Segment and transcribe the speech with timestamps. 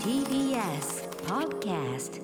[0.00, 2.20] TBS Podcast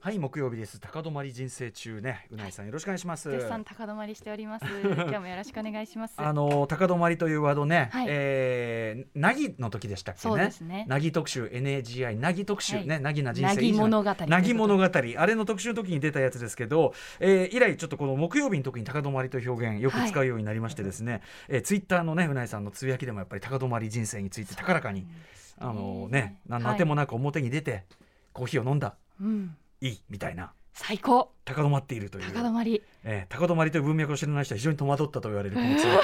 [0.00, 0.78] はい木曜日です。
[0.78, 2.28] 高止まり人生中ね。
[2.30, 3.28] うないさんよろしくお願いします。
[3.30, 4.64] 絶賛高止まりしております。
[4.80, 6.14] 今日もよろしくお願いします。
[6.18, 8.06] あの高止まりというワードね、はい。
[8.08, 10.22] えー、なぎの時でしたっけね。
[10.22, 10.84] そうですね。
[10.88, 12.86] なぎ特集 NAGI なぎ特集はい。
[12.86, 14.14] ねなぎな人生なぎ物語。
[14.14, 14.84] なぎ物語。
[14.84, 25.08] あれの特集の時に出たやつですけど、えー、以来ちょっとこの木曜日の時に高止まりという表現よく使うようになりましてですね、えー、ツイッターのねうないさんのつぶやきでもやっぱり高止まり人生について高らかに
[25.58, 27.84] あのね何のあてもなく表に出て、
[28.32, 28.94] コーヒーを飲んだ。
[29.20, 30.52] うん、いいみたいな。
[30.74, 31.32] 最高。
[31.44, 32.32] 高止まっているという。
[32.32, 36.00] 高止まり、えー、高止まりという文脈を知らない人は非常に戸惑ったと言われるこのツイート、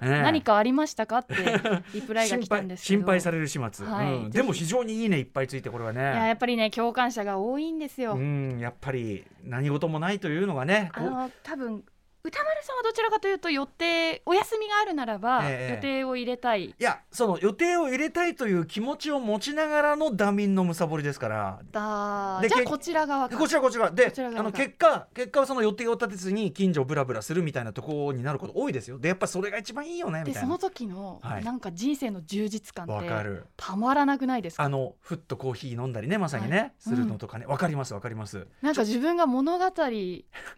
[0.00, 1.18] えー何かありましたか？
[1.18, 1.34] って
[1.92, 4.14] リプライが心来たん配です心配される始末、はい。
[4.14, 11.84] うん、でも非常にいいねいっぱいついてこれはいやっぱりね共感者が多いんですよ、うんやっぱり何事もないというのがねあの多分
[12.24, 16.64] 歌丸さんはどちらかというと予定お休みがあるならば、ええ予定を入れたい。
[16.66, 21.60] いやその予定を入れたいという気持ちを持ちながらのダミンのむさぼりですから。
[21.70, 23.38] だじゃあこちら側か。
[23.38, 23.90] こちらこちら。
[23.90, 28.98] であの結果結果はその予定を立てずに近所をブラブラするみたいなところになること多いですよ。
[28.98, 30.40] でやっぱそれが一番いいよねみたいな。
[30.40, 31.44] でその時の、はい。
[31.44, 33.46] なんか人生の充実感ってわかる。
[33.56, 34.64] たまらなくないですか？
[34.64, 36.72] あのふっとコーヒー飲んだりねまさにね、はい。
[36.78, 37.46] するのとかね。
[37.46, 38.46] わかりますわかります。
[38.60, 39.64] なんか自分が物語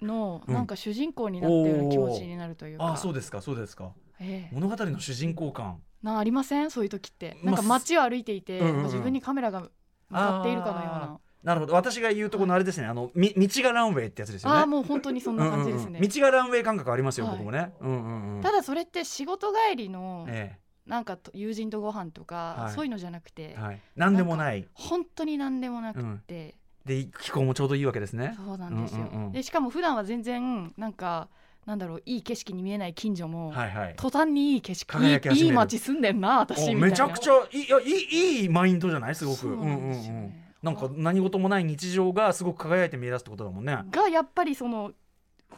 [0.03, 0.55] のうん。
[0.55, 3.93] なんか主人公になったような気持ちになるというか、ああそうですかそうですか。
[4.20, 4.55] ええ。
[4.55, 5.81] 物語の主人公感。
[6.03, 6.70] なありません？
[6.70, 7.37] そういう時って。
[7.43, 8.84] まあなんか街を歩いていて、うんうんうん。
[8.84, 9.69] 自分にカメラが向
[10.11, 11.21] かっているかのような。
[11.43, 11.75] なるほど。
[11.75, 14.56] 私が言うとこのあれですね、あのみ道がランウェイってやつですよね。
[14.59, 16.09] ああもう本当にそんな感じですね、うんうんうん。
[16.09, 17.37] 道がランウェイ感覚ありますよ、はい。
[17.37, 17.73] 僕もね。
[17.81, 18.43] うんうんうん。
[18.43, 22.75] ただそれって仕事帰りのえなんかと友人とご飯とか、はい。
[22.75, 23.81] そういうのじゃなくて、えはい。
[23.97, 24.67] 何でもない。
[24.75, 28.34] 本当に何でもなくって、で気候もちょうどいいわけですね。
[28.37, 29.33] そうなんですよ、うんうんうん。
[29.33, 31.28] でしかも普段は全然なんか
[31.66, 33.94] なんだろういい景色に見えない近所も、はいはい。
[33.97, 35.36] 途端にいい景色輝き始める。
[35.36, 36.86] いいいい街住んでんな私おみたいな。
[36.86, 39.14] めちゃくちゃいいいやいいいいマインドじゃない？
[39.14, 39.39] すごく。
[39.39, 40.12] そうなんですよね。
[40.12, 40.34] うんうんうん。
[40.62, 43.78] なんか何事もない日常がすごく輝いて見え出すってことだもんね。
[43.91, 44.93] がやっぱりその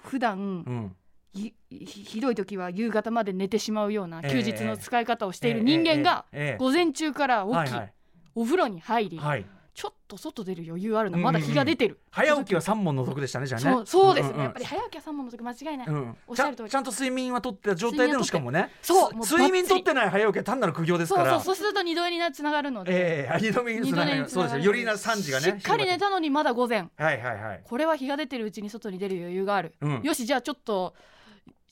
[0.03, 0.97] 普段、うん。
[1.35, 6.27] ひひひどい時は夕方まで寝てしまうようなええ休日の使い方をしている人間が
[6.59, 7.75] 午前中から起き、
[8.35, 11.17] お風呂に入り、はいちょっと外出る余裕あるな。
[11.17, 11.29] うんうん。
[11.29, 13.83] うんまだ日が出てる、早起きは三問の得でしたねじゃあね。
[13.87, 14.43] そうですね、んんん。
[14.43, 16.71] やっぱり早起きは三問の時間違いない、うんおっしゃる通り。
[16.71, 18.71] ちゃんちゃんと睡眠はとってた状態でのしかもね。
[18.83, 21.31] そう睡眠とってない早起きは単なる苦行ですから。
[21.33, 24.63] そうそうそうすると二度になつながるので、ええ二度目につながるそうですよ。
[24.63, 25.45] よりな三時がね。
[25.45, 26.89] しっかり寝たのにまだ午前。
[26.97, 27.63] はいはいはい。
[27.65, 30.03] これは日が出てるうちに外に出る余裕がある、うん。
[30.03, 30.95] よしじゃあちょっと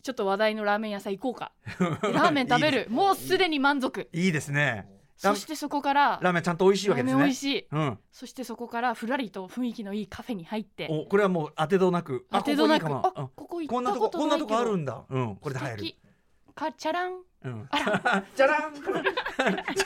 [0.02, 1.52] ちょっと話題のラーメン屋さん行こうか。
[2.02, 2.86] ラーメン食べる。
[2.88, 4.08] もうすでに満足。
[4.12, 4.86] いいですね。
[4.86, 7.19] ラそしてそこからラーメンちゃんと美味しいわけですね。
[7.19, 7.66] ラーメン美味しい。
[7.70, 7.98] うん。
[8.10, 10.88] そしてそこからふらりと雰囲気のいいカフェに入って。
[10.91, 12.26] おこれはもう当てどなく。
[12.32, 12.86] 当てどなく。
[12.86, 15.04] あなここ行こんなとったことこんないとこあるんんだ。
[15.10, 15.36] うん。
[15.36, 15.94] これで入る。
[16.54, 17.20] かチャラン。
[17.42, 17.69] うん。
[18.36, 18.82] じゃらんじ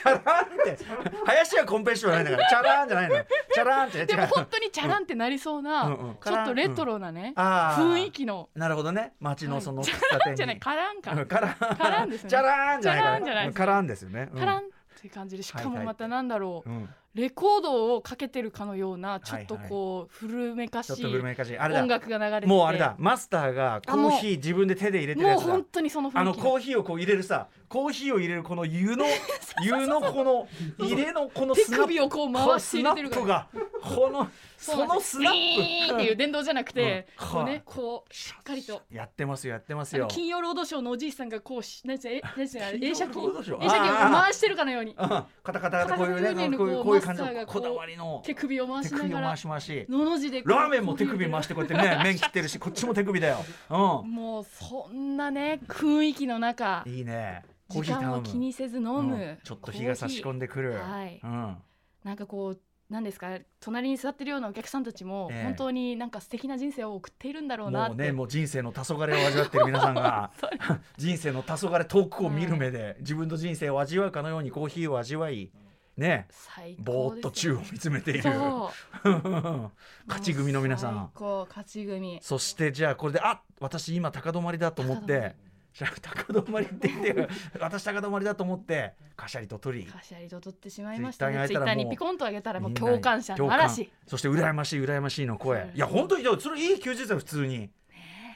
[0.03, 0.77] ゃらんって。
[1.25, 2.49] 林家コンペッションじゃないんだから。
[2.49, 3.25] チャランじゃないのよ。
[3.53, 4.05] チャランって。
[4.05, 8.49] でも本当にチャランってなりそうな、ちょっとレトロなね、雰囲気の。
[8.55, 9.13] なるほどね。
[9.21, 10.35] 街のそのはい喫茶店に。
[10.37, 10.59] じゃない。
[10.59, 11.25] カランか、うん。
[11.25, 11.55] カラン。
[11.77, 12.29] カランですね。
[12.31, 13.53] チャランじゃないから。
[13.53, 14.29] カランですよね。
[14.33, 14.39] うん。
[14.39, 14.63] カラン
[15.05, 16.89] って感じでしかもまたなんだろう、うん。
[17.13, 22.47] レコードをかけてるかのようなちょっとこう古めかしい音楽が流れてて。
[22.47, 22.95] もうあれだ。
[22.97, 25.45] マスターがコーヒー自分で手で入れてるやつだ。
[25.45, 29.05] もう本当にその雰囲気あのコーヒーをこう入れるさコーヒーを入れるこの湯の
[29.61, 30.47] 湯のこの
[30.79, 31.87] 入れのこの手スナップ。
[31.87, 33.49] 首をこう回して入れてるが
[33.81, 37.27] このそのスナッウィーンっていう電動じゃなくて、うん。
[37.27, 38.81] こうねこうしっかりと。
[38.89, 40.07] プやってますよやってますよ。
[40.07, 43.19] 金曜ロードショーのおじいさんがこうし何ですかえ 何ですか金曜映写機？
[43.19, 44.91] 映写機回してるかのように。
[44.91, 44.97] うん。
[44.97, 59.37] カタカタカタこういうねこういうこう感じのこだわりの手首を回手しながらのの字でラーメンも手首回してこうやってね麺切ってるしこっちも手首だようもうそんなね雰囲気の中んいいね時間を気にせず飲む、うん。
[59.43, 60.73] ちょっと日が差し込んでくる。
[60.73, 61.19] はい。
[61.23, 61.57] うん。
[62.03, 62.59] なんかこう
[62.89, 65.43] なんですか隣に座ってるようなお客さんたちもええ。
[65.43, 70.31] 本当になんか素敵な人生を送っているんだろうなもうねもう人生の黄昏を味わってる皆さんが。
[70.97, 75.51] 人生の黄昏遠くを見る目で自分の人生を味わうかのようにコーヒーを味わい
[75.97, 76.27] ね。
[76.29, 78.23] 最ぼーっと宙を見つめている。
[80.07, 82.19] 勝ち組の皆さ最ん高勝ち組。
[82.21, 85.35] そしてじゃあこれであ私今高止まりだと思って
[85.75, 87.27] じゃあ高止まりって言って
[87.59, 91.45] 私高止まりだと思ってカシャリと取りカシャリと取ってしまいましたね。
[91.47, 93.91] ツイッター上げたらもうにピコンと上げたらもう共感者の嵐。
[94.07, 95.69] そして羨ましい羨ましいの声。
[95.75, 97.69] いや本当にそれいい休日だよ普通に。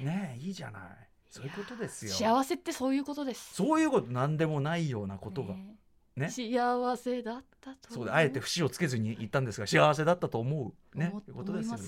[0.01, 0.39] ねえ。
[0.39, 0.83] いいじゃない。
[1.29, 2.11] そういうことですよ。
[2.11, 3.53] 幸せってそういうことです。
[3.53, 5.77] そういうこと何でもないようなことが、ね
[6.17, 6.29] ね。
[6.29, 10.97] 幸せだったとそうであえて節をつけずに言ったんですが幸せだったと思う。
[10.97, 11.83] ね思ということですよね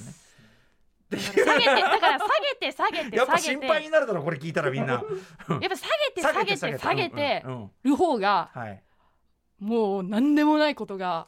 [1.17, 2.25] 思いますだから下
[2.59, 3.67] げて下げて下げてやっぱ心下げて。
[3.67, 4.93] 配になるだろこれ聞いたらみんな。
[4.93, 5.07] やっぱ
[5.49, 5.69] 下げ
[6.15, 7.71] て下げて下げてうんうんうん。
[7.83, 8.81] る方がはい。
[9.59, 11.27] もう何でもないことが、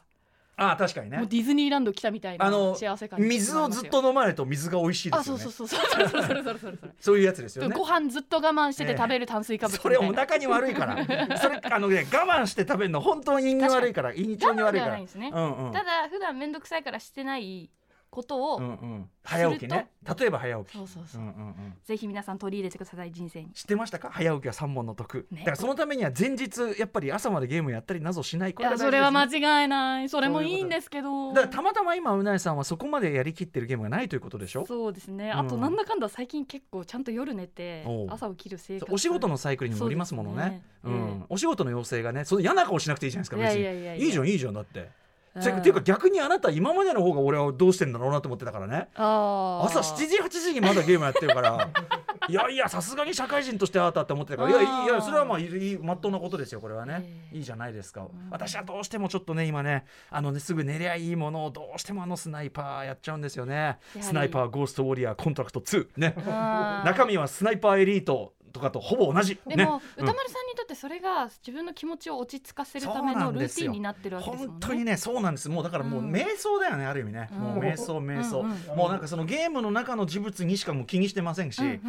[0.56, 1.18] ああ確かにね。
[1.28, 5.42] ディズニーランド来たみたいな幸せ感に水をずっと飲まれると水が美味しいであすよね。
[5.42, 17.68] そうそうそうそうそれそれそれそういうやつですよねご飯ずっと我慢してて食べる炭水化物みたそいな、れお腹に悪いからそれあのね我慢して食べるの本当に胃に悪いから胃に腸に悪いからただ普段面倒くさいからしてない
[18.14, 19.10] ことを、うんうん。
[19.24, 19.90] 早起きね。
[20.18, 20.78] 例えば早起き。
[20.78, 21.74] そうそうそう、うんうんうん。
[21.84, 23.10] ぜひ皆さん取り入れてください。
[23.10, 24.10] 人生に知ってましたか？
[24.12, 25.38] 早起きは三本の得、ね。
[25.40, 28.54] だからそのためには前日やっぱり朝までゲームやったりなどしない。
[28.54, 30.08] こが大事いやそれは間違いない。
[30.08, 31.32] それもいいんですけど。
[31.32, 34.64] だからたまたま今うないさんはそこまでやりきってるゲームがないということでしょ？
[34.66, 35.38] そうですね、うん。
[35.38, 38.92] あとなんだかんだ最近結構ちゃんと夜寝て朝起きる生活。
[38.92, 40.42] お仕事のサイクルにもよりますものね。
[40.44, 40.62] ね。
[40.84, 41.20] うん。
[41.22, 43.60] えお仕事の要請がねその嫌な顔しなくていいじゃないですか別に。
[43.60, 44.90] いやいじゃんいいじゃんだって
[45.36, 48.88] っていうか逆にあなた今までの方が俺はどうしてんだろうなと思ってたからね。
[48.94, 51.68] 朝7時8時にまだゲームやってるから
[52.28, 54.50] いやいやさすがに社会人としてあなたって思ってたから。
[54.50, 66.14] いやいやそれはまあいいいまっとうなことですよこれはね、ええいいじゃないですか、ん私はどうしてもちょっとね今ねあのねすぐ寝りゃいいものをどうしてもあのスナイパーやっちゃうんですよねスナイパーゴーストウォリアーコントラクト2ね
[66.84, 69.36] 中身はスナイパーエリートとかとほぼ同じ。
[69.46, 70.04] ねでも、うん。
[70.04, 74.52] 宇多丸さんにとってそれが自分の気持ちを落ち着かせるためのルーティンになってるわけですもんね。
[74.52, 75.48] 本当にねそうなんです。
[75.48, 76.12] もうだからもううん。
[76.12, 77.38] 瞑想だよね、ある意味ね、うん。
[77.40, 78.44] もう瞑想瞑想、
[78.76, 81.80] もうなんかそのゲームの中の事物にしかもう気にしてませんし、ね、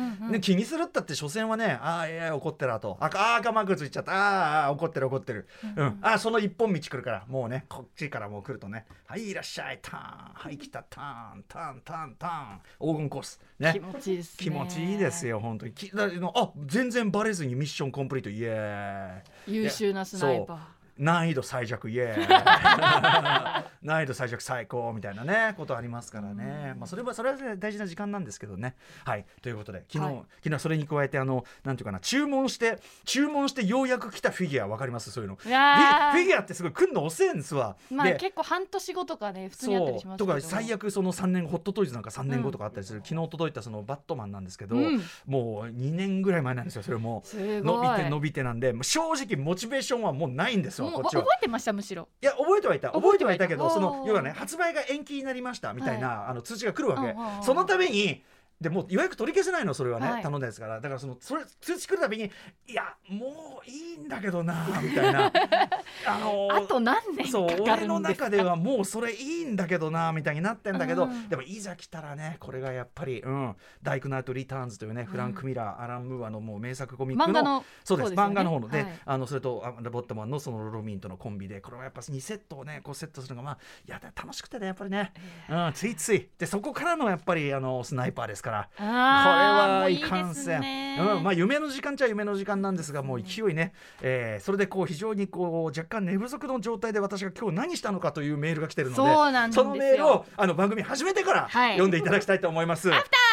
[0.41, 2.97] 気にするったって所詮はねああ AI 怒ってるあと。
[2.99, 4.11] ああ赤マークついちゃった。
[4.11, 5.47] あーあー怒ってる怒ってる、
[5.77, 7.25] うんあーその一本道来るから。
[7.27, 8.85] もうねこっちからもう来るとね。
[9.05, 9.79] はいいらっしゃい。
[9.83, 10.33] ターン。
[10.33, 10.83] はい来た。
[10.89, 11.43] ターン。
[11.47, 12.91] ターンターンターン。
[12.93, 13.39] 黄金コース。
[13.59, 13.73] ね。
[13.73, 14.37] 気持ちいいですね。
[14.39, 15.27] 気持ちいいです。
[15.27, 15.73] よ本当に。
[15.73, 20.74] きだあ全然バレずにミッションコンプリートイエーイ優秀なスナイパー。
[20.97, 22.27] 難易度最弱イエーイ。
[23.85, 28.75] 難易度最弱最高みたいなねことありますからね、まあ、それはそれは大事な時間なんですけどね。
[29.03, 29.25] はい。
[29.41, 30.23] ということで昨日、はい。
[30.43, 35.11] 昨日それに加えてあのなんていうかな注文して注文してようやく来たフィギュアわかります？
[35.11, 35.35] そういうの。
[35.35, 40.33] いフィギュアってすごい来んの遅いんですわ、まあで結構半年後とかね普通にあったりしますけど。
[40.33, 45.01] とか最悪その3年ホットトイズなんか3年後とかあったりする、昨日届いたそのバットマンなんですけど、うん。
[45.25, 47.23] もう2年ぐらい前なんですよそれも。
[47.35, 51.21] 伸びて伸びてなんで正直モチベーションはもうないんですよもうこっちは。
[51.21, 52.07] 覚えてましたむしろ。
[52.21, 52.91] いや覚えてはいた。
[52.91, 57.15] 覚えてはいいたたけどその要はね発売が延期になりましたみたいな、あの通知が来るわけ、
[57.45, 58.23] そのために
[58.61, 60.23] でもう予約取り消せないのそれはね、はい。
[60.23, 60.79] 頼んだやつから。
[60.79, 62.31] だからそのそれ通知来るたびに
[62.67, 65.31] いやもういいんだけどなみたいな。
[66.07, 67.99] あのーあと何年そう俺の。
[67.99, 71.29] 中ではもうそれいいんだけどなみたいになってんだけど、うん。
[71.29, 78.99] でもいざ来たらねこれがやっぱり、うん「ダイクナイト・リターンズ」というね、フランク・ミラーアラン・ムーアのもう名作コミックの漫画のそうですね漫画の方ので、はい。
[79.05, 83.57] あのそれとあボットマンのそのロロミンとのコンビでこれはやっぱ2セットをねこうセットするのがまあ
[83.87, 85.13] いや楽しくてねやっぱりね、
[85.49, 86.29] うん、ついつい。
[86.37, 88.69] でそこからのやっぱりあのスナイパーですから。
[88.77, 90.61] これはいかんせん。
[90.61, 99.63] ねうん、まあ夢の時間っちゃ夢の時間なんですがもう勢いね、えーそれでこう非常にこう若干寝不足の状態で私が今日何したのかというメールが来てるのでそうなんですよ。
[99.63, 101.71] そのメールをあの番組始めてからはい。
[101.71, 102.91] 読んでいただきたいと思います。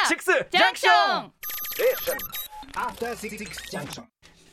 [0.08, 1.32] シックスジャンクション。
[2.74, 3.36] After Six
[3.70, 4.04] Junction.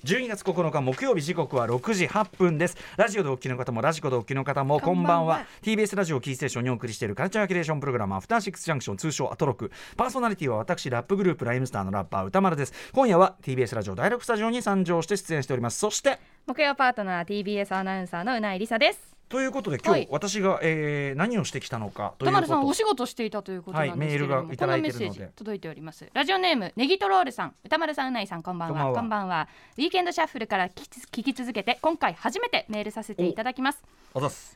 [0.06, 2.78] 12月9日木曜日時刻は6時8分です。
[2.96, 5.46] ラジオでお聞きの方もラジコでお聞きの方もこんばんは。
[5.62, 12.74] TBS ラジオキーステーションにお送りしているカルチャーキュレーションプログラムアフターシックスジャンクション通称アトロクパーソナリティは私ラップグループライムスターのラッパー宇多丸です。
[12.94, 15.80] 今夜は TBS ラジオ第6スタジオに参上して出演しております。
[15.80, 19.19] そして木曜パートナー TBS アナウンサーの宇内梨沙です。
[19.30, 20.08] ということで今日、はい。
[20.10, 22.26] 私が、えー何をしてきたのかということ。
[22.26, 25.06] 宇多丸さんお仕事していたということなんですけれども、はいメールがいただいてるので。
[25.06, 26.10] こんなメッセージ届いております。
[26.14, 27.56] ラジオネームネギトロールさん。
[27.64, 28.94] 宇多丸さん宇内さんこんばんは。
[28.94, 29.48] こんばんは。
[29.78, 33.84] ウィーケンドシャッフルから聞きつ聞き続けて今回初めてメールさせていただきます。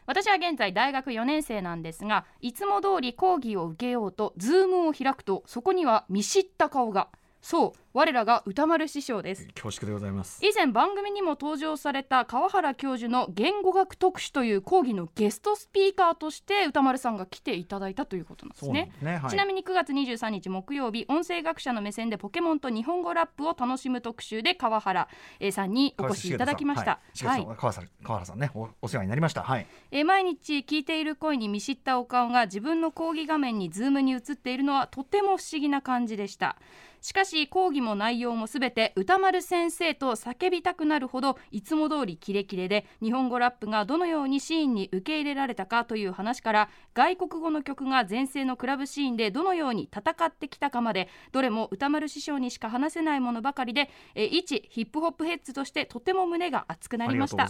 [0.08, 7.10] 私は現在大学4年生なんですがいつも通り講義を受けようとズームを開くとそこには見知った顔が
[7.44, 9.48] そう我らが歌丸師匠です。
[9.54, 10.40] 恐縮でございます。
[10.44, 18.94] 以前番組にも登場された川原教授の言語学特集という講義のゲストスピーカーとして歌丸さんが来ていただいたということなんですね。
[19.02, 19.30] ねはい。
[19.30, 25.10] ちなみに9月23日木曜日音声学者の目線でポケモンと日本語ラップを楽しむ特集で川原
[25.42, 27.02] えーさんにお越しいただきました。
[27.26, 29.44] はい、はい、川原さんねおお世話になりました。
[29.44, 29.68] はい。
[29.92, 36.56] えー毎日聞いている声に見知ったお顔が自分の講義画面にズームに映っているのはとても不思議な感じでした
[37.04, 57.50] しかし講義も内容もすべて歌丸先生と叫びたくなるほどいつも通りキレキレで日本語ラップがどのようにシーンに受け入れられたかという話から外国語の曲が前世のクラブシーンでどのように戦ってきたかまでどれも歌丸師匠にしか話せないものばかりで、えー一ヒップホップヘッズとしてとても胸が熱くなありました。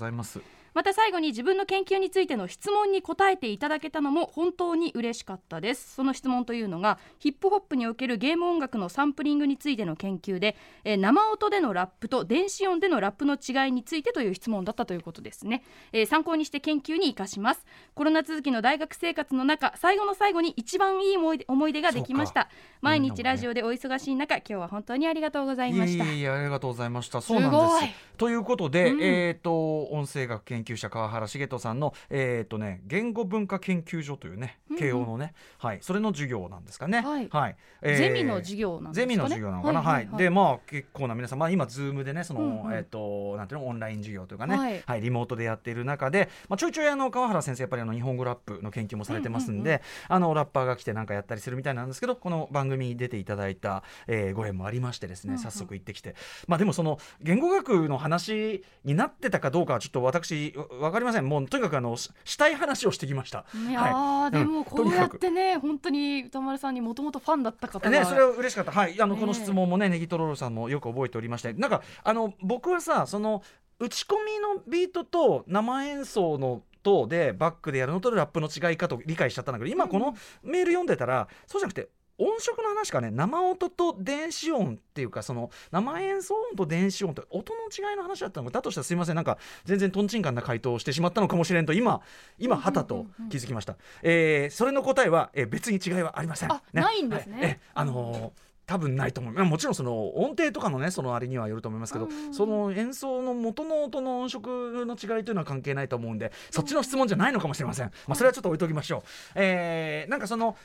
[0.74, 5.94] また最後に自分の研究についての質問に答えていただけたのも本当に嬉しかったです。
[5.96, 17.66] その質問というのがヒップホップにおけるゲーム音楽のサンプリンググについての研究で、えー生音でのラップと電子音でのラップの違いについてという質問だったということですね、えー参考にして研究に生かします。
[17.94, 22.50] コロナ続きの大学生活の中最後の最後に一番いい思い出思い出ができました。
[22.82, 26.04] 毎日ラジオでお忙しい中今日は本当にありがとうございいました。
[26.06, 27.22] えいえいえありがとうございました。
[27.22, 27.64] そうなんです。
[27.64, 27.90] すごい。
[28.18, 29.02] ということで、うん。
[29.02, 34.80] えっ、と音声学研究者川原茂人さんのえっ、とね言語文化研究所というねうんうん。
[34.80, 37.02] 慶応のね、はいそれの授業なんですかね。
[37.02, 37.56] はい。
[37.82, 39.16] えーゼミの授業なんですかね。
[39.16, 39.82] ゼミの授業なのかな？
[39.82, 42.74] はいはいでまあ結構な皆さんまあ今ズームでねその、うんうん。
[42.74, 43.68] えっ、となんていうの？
[43.68, 55.44] オンライン授業というかね、ははいい、リモートでやっている中で、まあちょいちょいあの川原先生やっぱりあの日本語ラップの研究もされてますんで、うんうんあのラッパーが来てなんかやったりするみたいなんですけどこの番組に出ていただいた、えーご縁もありましてですね、うんうん。
[55.44, 56.16] 早速行ってきて。
[56.48, 61.26] まあでもその言語学の話になってたかどうかはちょっと私わわかりません。
[61.28, 63.46] もうとにかくあのししたい話をしてきました。
[63.70, 63.92] いやはい。
[63.92, 68.72] ーでもうんこうやってね、本当に歌丸さんにもともとファンだった方が、ね、それは嬉しかった。
[68.72, 73.44] はい、あの、この質問もね、ネギトロロさんもよく覚えておりまして、なんか、あの、僕はさ、その。
[73.80, 76.62] 打ち込みのビートと生演奏の。
[76.84, 81.88] とでバックでやるのとラップの違いかと理解しちゃったんだけど今このメール読んでたら、そうじゃなくて
[82.18, 88.52] 音色の話かね生音と電子音っていうかその生演奏音と電子音って音の違いの話だったのか。
[88.52, 92.02] だとしたらすいませんなんか全然とんちんかんな回答をしてしまったのかもしれんと今
[92.38, 96.52] 今はたと気づきました、えーそれの答えは、えー別に違いはありません。
[96.52, 97.38] あないんですね。
[97.38, 97.46] はい。
[97.46, 99.34] えあのー多分ないと思う。
[99.34, 102.34] まあもちろんその音程とかのねそのあれにはよると思いますけど、うん。
[102.34, 109.02] その演奏の元の音の音色の違いというのは関係ないと思うんでそっちの質問じゃないのかもしれません、まあ、それはちょっと置いときましょう、
[109.36, 110.56] えーなんかその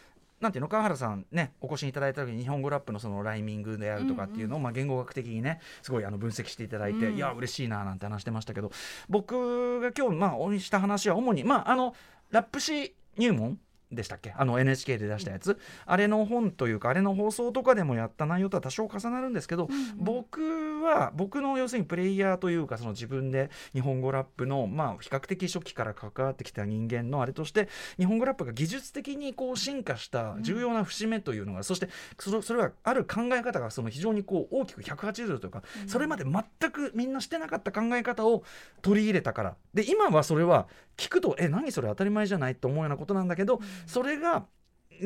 [0.40, 7.16] なんていうの川原さんねお越しいただいた時に日本語ラップのそのライミングであるとかっていうのを、まあ、言語学的にねすごいあの分析していただいて、うん。
[7.16, 8.70] いや嬉しいななんて話してましたけど
[9.08, 11.94] 僕が今日まあおにした話は主にまああの
[12.30, 13.58] ラップ詩入門
[13.90, 14.34] でしたっけ？
[14.36, 20.40] あの NHK で出したやつ、あれの本というかあれの放送とかでもやった内容とは多少重なるんですけど、僕
[20.82, 38.44] は僕の要するにプレイヤーというかその自分で日本語ラップのまあ比較的初期から関わってきた人間のあれとして日本語ラップが技術的にこう進化した重要な節目というのが、そしてそれそれはある考え方がその非常にこう大きく180度というか、それまで全くみんなしてなかった考え方を
[38.82, 39.56] 取り入れたから。
[39.74, 40.66] で今はそれは
[40.96, 44.46] 聞くとえ何それ当たり前じゃないと思うようなことなんだけど、それが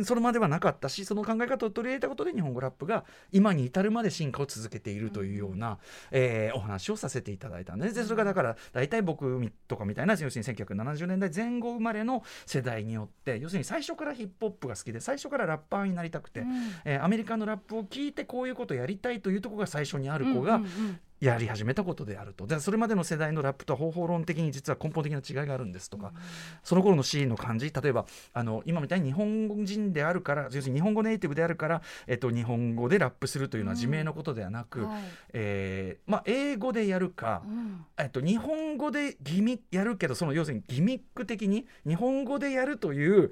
[0.05, 5.79] それまではなかったしその考え方を取り入れたことで日本語ラップが今に至るまで進化を続けているというような、
[6.11, 7.95] えーお話をさせていただいたんです。
[7.95, 16.49] でそれがだから大体僕とかみたいな要するに1970年代前後生まれの世代によって要するに最初からヒップホップが好きで最初からラッパーになりたくて、うん。
[16.85, 22.49] えーアメリカのラップを聞いてこういうことをやりたいというところが最初にある子が、うんうんうんやり始めたことであると。
[22.49, 26.13] でそれまでの世代のラップとは方法論的に実は根本的な違いがあるんですとか、
[26.65, 27.73] その頃のシーンの感じ。
[27.73, 35.03] 例えばあの今みたいに日本人であるから要するに日本語ネイティブであるから、えっと、日本語でラップするというのは自明のことではなく、はい。
[35.33, 37.87] えーまあ、英語でやるか、うん。
[37.99, 43.31] えっと、日本語でギミやるけどその要するにギミック的に日本語でやるという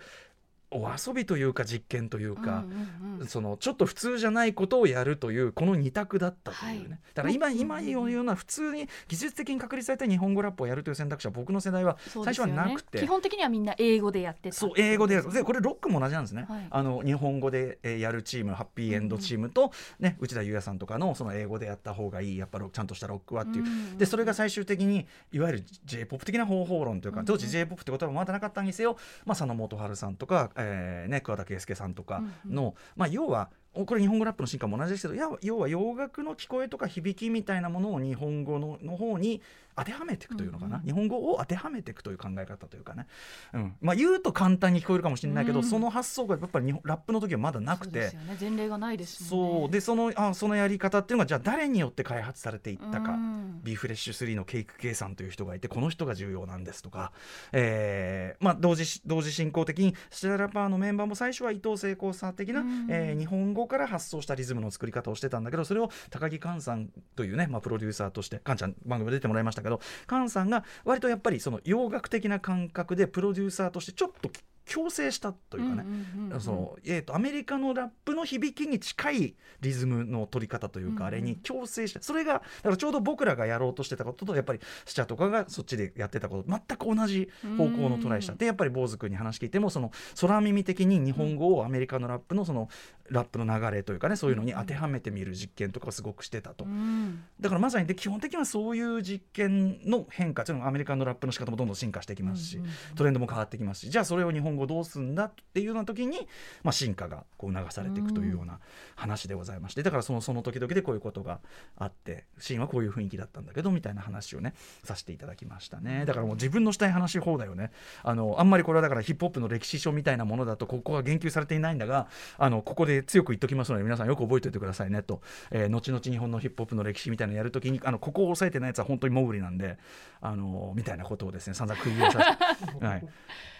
[0.70, 2.40] お遊びというか実験というか。
[2.40, 3.26] うんうんうん。
[3.26, 6.98] そのちょっと普通じゃないことをやるというこの二択だったというね、はい。
[7.14, 12.98] だから今うん今言うような普通に技術的に確立された日本語ラップをやるという選択肢は僕の世代は最初はなくて。
[12.98, 14.56] 基本的にはみんな英語でやってた。
[14.56, 16.66] そう英語でやるでこれロックも同じなんですね、はい。
[16.70, 39.40] あの日本語でえーやるチームハッピーエンドチームと、ね、内田裕也さんとかのその英語でやった方がいいやっぱロちゃんとしたロックはっていう、うんでそれが最終的にいわゆる j p o p 的な方法論というか、うん当時 j p o p ってことはまだなかったにせよ、まあ、佐野元春さんとか、えーね、桑田佳祐さんとかの、まあ、要はおこれ日本語ラップの進化も同じですけど要は洋楽の聞こえとか響きみたいなものを日本語のの方に
[39.80, 40.86] 当てはめていくというのかな、うんうん。
[40.86, 43.06] 日本語を当てはめていくという考え方というかね、
[43.54, 43.74] うん。
[43.80, 48.10] まあ、言うと簡単に聞こえるかもしれないけど、うんその発想がやっぱり日本ラップの時はまだなくて。
[48.10, 48.36] ね。
[48.40, 49.70] 前例がないですそう。
[49.70, 53.60] でそのあそのやり方っていうのがじゃあ誰によって開発されていったか、うん。
[53.62, 57.12] ビーフレッシュ3のケイク計算という人がいてこの人が重要なんですとか、
[57.52, 62.86] えーまあ、同時し同時進行的にスチャラパーのメンバーも最初は伊藤聖子さん的な、うん。
[62.90, 69.69] えー日本語から発想したリズムの作り方をしてたんだけどそれを高木寛さんというね、まあ、プロデューサーとして寛ちゃん番組出てもらいましたけど
[70.08, 74.30] 菅さんが割とやっぱりその洋楽的な感覚でプロデューサーとしてちょっと
[74.70, 88.32] 強制したというかね、アメリカのラップの響きに近いリズムの取り方というか、あれに強制したそれがだからちょうど僕らがやろうとしてたこととやっぱりスチャとかがそっちでやってたこと全く同じ方向のトライした。
[88.32, 88.38] うん。
[88.38, 92.68] でやっぱり坊主君に話聞いてもその空耳的に日本語をアメリカのラップのその
[93.10, 96.64] ラップの流れというかねそういうのに当てはめてみる実験とかをすごくしてたと。
[96.64, 97.24] うん。
[97.40, 102.60] だからまさにで基本的にはそういう実験の変化というのがアメリカのラップの仕方もどんどん進化していきますし、
[102.94, 106.28] トレンドも変わってきますしじゃあそれを日本語後どうすんだっていうような時に、
[106.62, 108.60] まあ、進化がこう促されていくというような
[108.96, 111.40] 話でございましてだからそのその時々でこういうことが
[111.76, 116.04] あってシーンはこういう雰囲気だったんだけどみたいな話をねさせていただきましたね。
[116.06, 117.70] だからもう自分のしたい話放題よね
[118.02, 129.78] あのあんまりこれはだからヒップホップの歴史書みたいなものだとここは言及されていないんだがあのここで強く言っときますので皆さんよく覚えておいてくださいねと、えー後々日本のヒップホップの歴史みたいなのやるときにあのここを押さえてないやつは本当にモグリなんで
[130.20, 132.36] あのみたいなことをですね散々釘を刺し
[132.78, 132.99] て、 はい、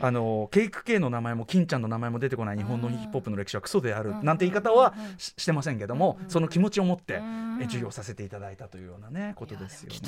[0.00, 7.20] あのケイク系の名前も金ちゃんの名前も出てこない日本のヒップホップの歴史はクソであるなんて言い方はししてませんけどもその気持ちを持って
[7.60, 9.98] え授業させていただいたというようなねことですよね。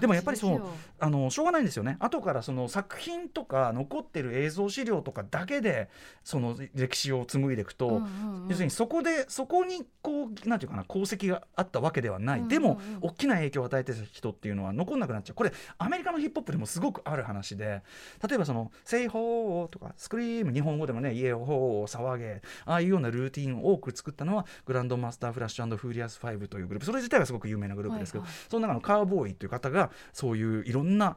[0.00, 0.62] でもやっぱりそう
[0.98, 1.96] あのしょうがないんですよね。
[2.00, 5.88] 後からその作品とか残ってる映像資料とかだけで
[6.22, 8.02] その歴史を紡いでいくと、
[8.48, 15.34] 要するにそこでそこにこうなんていうかな功績があったわけではない、でも大きな影響を与えてた人っていうのは残んなくなっちゃう。
[15.34, 17.82] これアメリカのヒップホップでもすごくある話で
[18.26, 26.86] 例えばその「セイホー」とか「スクリーム」日本語でもね「イエホー」「騒げ」ああいうようなルーティンを多く作ったのはグランドマスター・フラッシュフーリアス5というグループ。
[26.86, 31.16] それ自体はすごく有名なグループですけど、はいその中のカーボーイという方がそういういろんな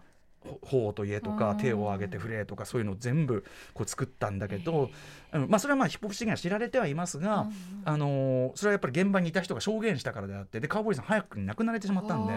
[0.62, 1.58] 頬と家とかうん。
[1.58, 3.44] 手を挙げて振れとかそういうのを全部
[3.74, 4.90] こう作ったんだけど、
[5.34, 5.50] うん。
[5.50, 7.48] まあ、それはまあヒップホップ史には知られてはいますが、
[7.86, 12.34] あのーそれはやっぱり現場にいた人が証言したからであってでカウボーイさん早くに亡くなれてしまったんで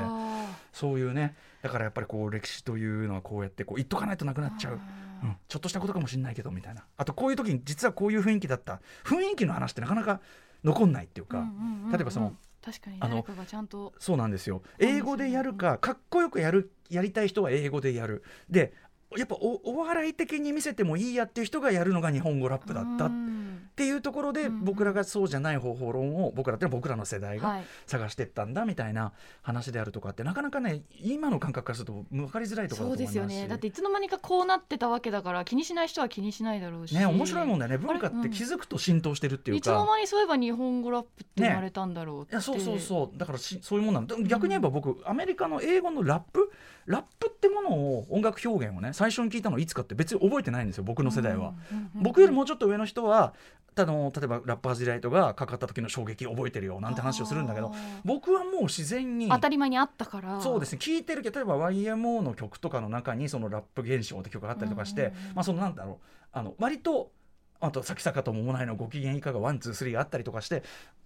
[0.73, 4.81] そういうねだからやっぱりこう歴史というのはこうやってこう言っとかないとなくなっちゃう。
[5.23, 6.85] うん、ちょっとしたことかもしれないけどみたいな。
[6.97, 8.81] あとこういう時に実はこういう雰囲気だった。
[9.05, 10.21] 雰囲気の話ってなかなか
[10.65, 11.47] 残んないっていうか、
[11.93, 13.93] 例えばその確かにあの誰かがちゃんと。
[13.99, 14.63] そうなんですよ。
[14.79, 18.23] 英語でやるかかっこよくやるやりたい人は英語でやる。
[18.49, 18.75] で
[19.17, 23.41] やっぱおお笑い的に見せてもいいやっていう人がやるのが日本語ラップだったっうん
[23.77, 24.65] ていうところでうん。
[24.65, 27.65] 僕らがそうじゃない方法論を僕らってのは僕らの世代がはい。
[27.87, 29.13] 探してったんだみたいな
[29.43, 33.37] 話であるとかってなかなかね今の感覚からすると分かりづらいところそうでだと思いますし。
[33.37, 33.49] すよね。
[33.49, 36.95] だっていつの間にかこうなってたわけだから気にしない人は気にしないだろうし。
[36.95, 37.79] ね面白いもんだよね。
[37.79, 39.59] 文化って気づくと浸透してるっていうか。
[39.59, 43.19] いつの間にそういえば日本語ラップって生まれたんだろうって、いやそうそうそう。
[43.19, 44.15] だからしそういうもんなんだ。
[44.25, 46.53] 逆に言えば僕、アメリカの英語のラップ？
[46.87, 51.55] ラップってものを音楽表現をね最初に聞いたのいつかって別に覚えてないんですよ僕の世代は、
[51.95, 53.33] 僕よりもうちょっと上の人は
[53.75, 57.73] あの例えばラッパーズ・ディライトがかかった時の衝撃覚えてるよなんて話をするんだけど
[58.05, 60.39] 僕はもう自然に当たり前にあったから。
[60.43, 65.97] そうですね聞いてるけど例えば YMO の曲とかの中にそのラップ現象って曲があったりとかして、まあそのなんだろう
[66.33, 67.11] あの割と
[67.59, 70.63] あと「咲坂と桃内のご機嫌いかがワンツースリーがあったりとかして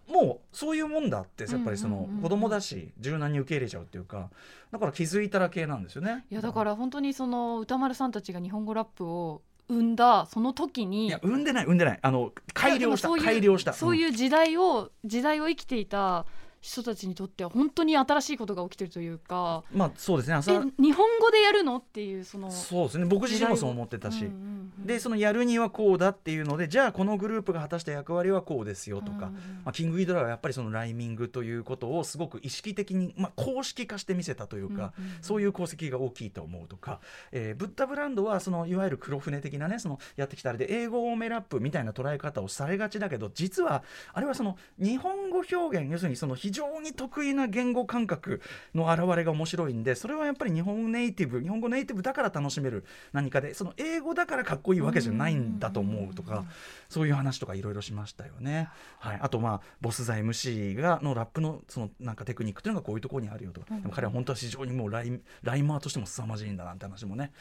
[0.09, 4.31] もうそういうもんだってやっぱりその子供だし柔軟に受け入れちゃうっていうか
[4.71, 6.27] だから気づいたら系なんですよね。
[6.31, 11.99] いやだから本当にその宇多丸さんたちが日本語ラップを生んだその時にいや生んでない生んでない。
[12.03, 13.73] あの改良した改良した。
[13.73, 16.27] そういう時代を、時代を生きていた
[16.65, 19.63] 人たちにとっては本当に新しいことが起きてるというか。
[19.71, 20.37] うんまあそうですね。
[20.79, 21.77] 日本語でやるの？
[21.77, 23.05] っていうそのそうですね。
[23.05, 29.33] 僕自身もそう思ってたし、うんうんうんでそのやるにはこうだっていうのでじゃあこのグループが果たした役割はこうですよとか、うんうん
[29.65, 35.23] まあ、キングギドラはやっぱりそのライミングということをすごく意識的に、まあ、公式化して見せたというか、うんうんうん。
[35.23, 37.01] そういう功績が大きいと思うとか、
[37.33, 48.41] えーブッダブランドはそのいわゆる黒船的なねそのやってきたあれで英語多めラップみたいな捉え方をされがちだけど実はあれはその日本語表現要するにその非常に得意な言語感覚
[48.75, 56.45] の表れが面白いんでそれはやっぱり日本ネイティブ日本語ネイティブだから楽しめる何かでその英語だからかっこいいわけじゃないんだと思うとか
[56.89, 58.69] そういう話とかいろいろしましたよね。
[58.99, 67.33] はい、あとまあボスザ MC がのラップのそのなんかテクニックというのがこういうところにあるよとか、でも彼は本当は非常にもうラインライマーとしても凄まじいんだなんて話もね。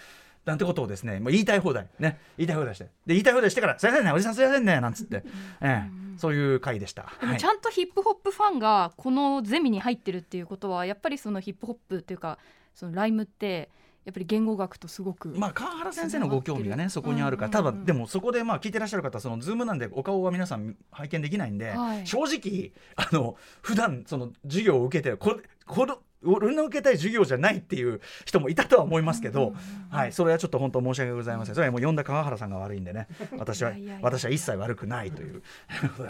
[0.46, 2.86] なんてことをですね、まあ、言いたい放題ね言いたい放題して。
[2.86, 5.24] で言いたい放題してから「すいませんねおじさんすいませんね」なんつって、
[5.62, 7.04] ええ、そういう回でした。
[7.04, 7.28] はい。
[7.28, 12.38] でもちゃんとヒップホップファンがこのゼミに入ってるっていうことはやっぱりそのヒップホップっていうか
[12.74, 13.70] そのライムって
[14.06, 22.06] やっぱり言語学とすごく、まあ、川原先生のご興味がねそこにあるから、ただでもそこでまあ聞いてらっしゃる方そのズームなんでお顔は皆さん拝見できないんで、はい。
[22.06, 29.54] 正直あの普段その授業を受けてこれこの俺の受けたい授業じゃないっていう人もいたとは思いますけど、
[29.90, 31.56] はい、それはちょっと本当申し訳ございません。
[31.56, 33.08] それはもう呼んだ川原さんが悪いんでね。
[33.38, 35.42] 私は私は一切悪くないという。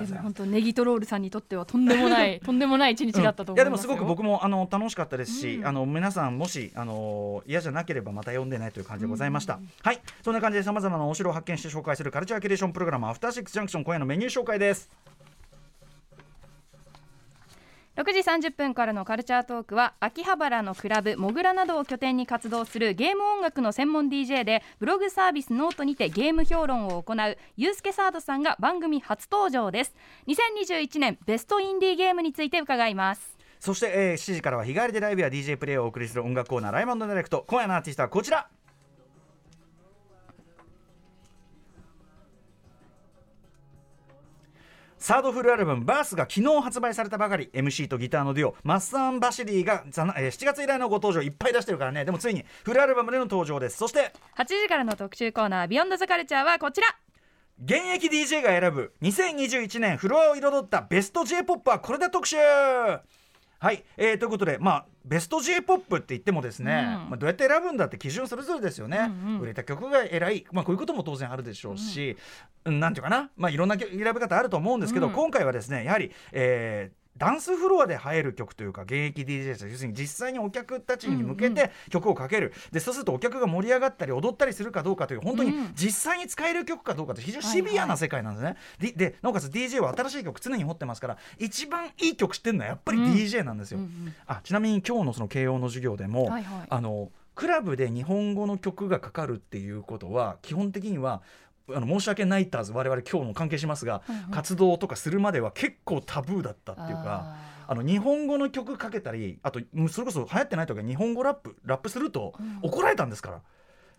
[0.08, 5.68] でも本当ネギトロールさんにとってはとんでもない とんでもない一日だったと思いますよ、いやでもすごく僕もあの楽しかったですし、うん。
[5.68, 10.02] あの皆さんもしあの嫌じゃなければまた読んでないという感じでございました、はい。
[10.24, 14.90] そんな感じでさまざまなお城を発見して紹介するカルチャーキュレーションプログラムアフターシックスジャンクション今夜のメニュー紹介です
[17.96, 29.94] 6時30分からのカルチャートークは秋葉原のクラブモグラなどを拠点に活動するゲーム音楽の専門 DJ でブログサービスノートにてゲーム評論を行うユースケサードさんが番組初登場です。
[30.28, 33.38] 2021年ベストインディーゲームについて伺います。
[33.60, 37.46] そして、えー7時からは日帰りでライブや DJ プレイをお送りする音楽コーナーライブディレクト。
[37.48, 38.50] 今夜のアーティストはこちら。
[45.04, 52.06] サードフルアルバム「バースが昨日発売されたばかり MC とギターのデュオマッサン・バシリーがえー7月以来のご登場いっぱい出してるからね。
[52.06, 53.76] でもついにフルアルバムでの登場です。
[53.76, 56.88] そして8時からの特集コーナービヨンドザカルチャーはこちら。
[57.62, 62.38] 現役 DJ が選ぶ2021年フロアを彩ったベスト j p o p はこれだ特集
[63.64, 67.10] はい、えー、ということでまあベスト j p o p って言ってもですね、うん。
[67.12, 69.40] まあ、どうやって選ぶんだって基準それぞれですよね、うんうん。
[69.40, 72.18] 売れた曲が偉い、まあ、こういうことも当然あるでしょうし、
[72.66, 75.14] うん、なんていうかな、まあ、いろんな選び方あると思うんですけど、うん。
[75.14, 88.58] 今回はですねやはり、えーダンスフロアで映える曲というか現役 DJ です要するに実際にお客たちに向けて曲をかける、でそうするとお客が盛り上がったり踊ったりするかどうかという本当にうん実際に使える曲かどうかって非常にシビアな世界なんですね。
[88.80, 93.80] ででなおかつ DJ は新しい曲常に持ってますから一番いい曲知ってるのはやっぱり DJ なんですよ。
[93.80, 94.16] うんうん。
[94.28, 96.68] あちなみに今日のその慶応の授業でも、はいはい。
[96.70, 101.22] あのクラブで日本語の曲がかかるっていうことは基本的には
[101.70, 107.54] あの申し訳ないターズ我々今日も関係しますが、活動とかするまでは結構タブーだったっていうか。
[107.66, 113.42] あの日本語の曲かけたりあとうんそれこそ流行ってない時は日本語ラップラップすると怒られたんですから。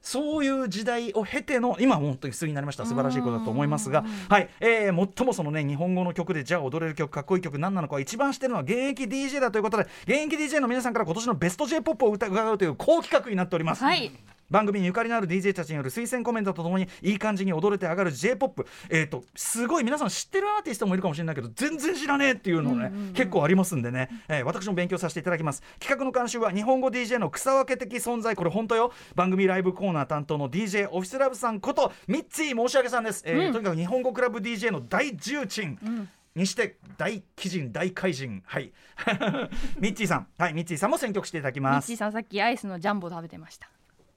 [0.05, 13.83] そういう時代を経ての今は本当に普通になりました素晴らしいことだと思いますが、はいえー最もそのね日本語の曲でじゃあ踊れる曲かっこいい曲何なのか一番してるのは現役 DJ だということで現役 DJ の皆さんから今年のベスト j p o p を歌伺うという好企画になっております。
[13.83, 14.13] はい
[14.51, 25.63] 番組にゆかりのある DJ たちによる推薦コメントとともにいい感じに踊れて上がる j p o p えー、とすごい皆さん知ってるアーティストもいるかもしれないけど全然知らねえっていうのね、結構ありますんでね、えー私も勉強させていただきます。
[25.79, 28.37] 企画の監修は日本語 DJ の草分け的存在。
[28.37, 28.93] これ本当よ。
[29.15, 35.79] 番組ライブコーナー担当の DJ オフィスラブさんことミッツィ申し訳さんです、えーとにかく日本語クラブ DJ の大重鎮、
[36.35, 38.43] にして大鬼人大怪人。
[38.47, 38.73] はい。
[39.79, 40.27] ミッチーさん。
[40.39, 43.69] はいミッチーさんも選曲していただきミッますチーさんさっきアイスのジャンボ食べてました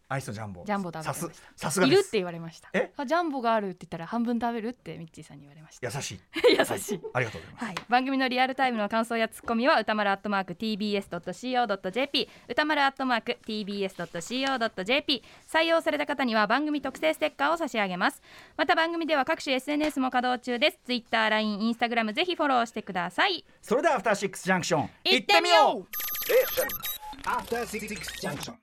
[0.09, 0.63] アイスのジャンボ。
[0.65, 1.43] ジャンボ食べてさすました。
[1.57, 1.99] さすがです。
[1.99, 2.69] いるって言われました。
[2.73, 2.93] え？
[2.95, 6.19] あジャンボがあるって言ったら半分食べるってミッチーさんに言われました優しい。
[6.57, 7.01] 優しい。
[7.13, 7.65] ありがとうございます。
[7.65, 18.21] はい、番組のリアルタイムの感想やツッコミは歌丸アットマーク tbs.co.jp 歌丸アットマーク tbs.co.jp 採用された方には番組特製ステッカーを差し上げます。
[18.55, 20.79] また番組では各種 SNS も稼働中です。
[20.85, 23.43] Twitter、LINE、Instagram ぜひフォローしてください。
[23.61, 25.87] それではアフターシックスジャンクション行ってみよう。
[27.27, 28.53] After Six Junction.